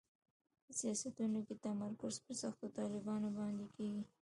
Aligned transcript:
په 0.63 0.71
سیاستونو 0.79 1.39
کې 1.47 1.55
تمرکز 1.65 2.15
پر 2.23 2.33
سختو 2.43 2.67
طالبانو 2.77 3.27
باندې 3.37 3.65
کېږي. 3.75 4.03